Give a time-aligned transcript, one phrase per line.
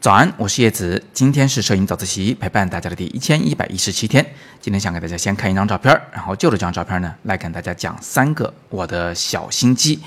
[0.00, 4.24] 早安，我是叶子，今天是摄影早自习陪伴大家的第一千一百一十七天。
[4.60, 9.98] 今天想给大家先看一张照片，然后就着这张照片呢，来跟大家讲三个我的小心机。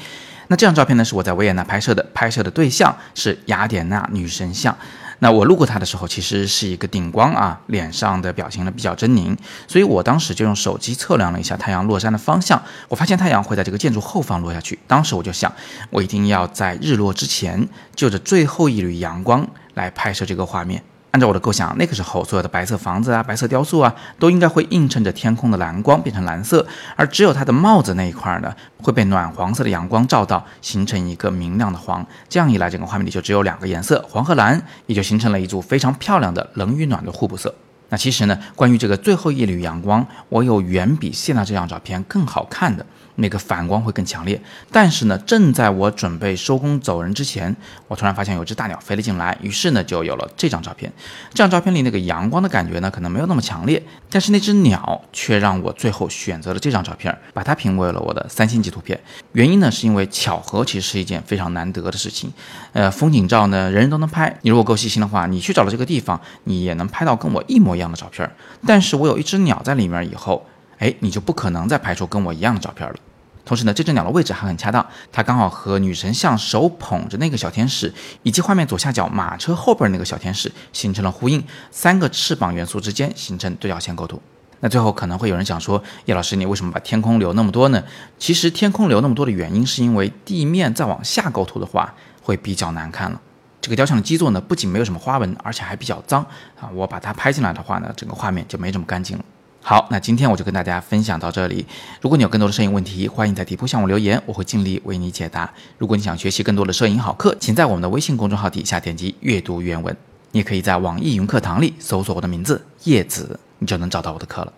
[0.50, 4.76] 那这张照片呢，是我在维也纳拍摄的，拍摄的对象是雅典娜女神像。
[5.20, 9.38] 那我路过她的时候，其实是一个顶光啊，脸上的表情呢比较狰狞，
[9.68, 14.80] 所以我当时就用手机测量了一下太阳落山的方向，我发现太阳会在这个建筑后方落下去。
[14.88, 15.54] 当时我就想，
[15.92, 20.82] 我一定要在日落之前，就着最后一缕阳光来拍摄这个画面。
[21.12, 32.06] 按照我的构想，那个时候所有的白色房子啊、白色雕塑啊，都应该会映衬着天空的蓝光变成蓝色，而只有它的帽子那一块呢，会被暖黄色的阳光照到，形成一个明亮的黄。
[32.28, 37.54] 这样一来，整个画面里就只有两个颜色，黄和蓝，也就形成了一组非常漂亮的冷与暖的互补色。
[37.90, 42.86] 那其实呢，关于这个最后一缕阳光，我有远比现在这张照片更好看的。
[43.20, 47.56] 那个反光会更强烈，但是呢，正在我准备收工走人之前，
[47.88, 50.92] 我突然发现有只大鸟飞了进来，于是呢，就有了这张照片。
[51.30, 59.00] 这张照片里那个阳光的感觉呢，可能没有那么强烈，但是那只鸟却让我最后选择了这张照片，把它评为了我的三星级图片。
[59.34, 62.32] 原因呢，是因为巧合其实是一件非常难得的事情。
[62.74, 68.30] 呃，风景照呢，人人都能拍，你如果够细心的话，你去找了这个地方，你也能拍到跟我一模一样的照片。
[68.66, 70.46] 但是我有一只鸟在里面以后，
[70.78, 72.96] 哎，你就不可能再拍出跟我一样的照片了。
[73.46, 77.92] 同时呢，这只鸟的位置还很恰当，它刚好和女神像手捧着那个小天使，
[78.24, 84.22] 以及画面左下角马车后边那个小天使形成了呼应，三个翅膀元素之间形成对角线构图。
[84.60, 87.82] 那最后可能会有人想说，叶老师，你为什么把天空留那么多呢？
[88.18, 93.22] 其实天空留那么多的原因，是因为地面再往下构图的话，会比较难看了。
[93.62, 96.22] 这个雕像的基座呢，不仅没有什么花纹，而且还比较脏
[96.60, 96.70] 啊。
[96.74, 99.24] 我把它拍进来的话呢，整个画面就没这么干净了。
[99.62, 101.66] 好，那今天我就跟大家分享到这里。
[102.02, 105.54] 如果你有更多的摄影问题，欢迎在底部向我留言，我会尽力为你解答。
[105.78, 109.96] 如果你想学习更多的摄影好课，请在我们的微信公众号底下点击阅读原文。
[110.32, 114.54] 你也可以在网易云课堂里搜索我的名字叶子，你就能找到我的课了。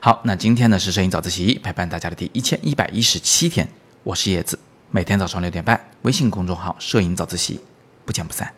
[0.00, 3.68] 好，那今天呢是摄影早自习陪伴大家的第一千一百一十七天，
[4.02, 4.58] 我是叶子，
[4.90, 7.60] 每天早上六点半，微信公众号摄影早自习，
[8.04, 8.52] 不见不散。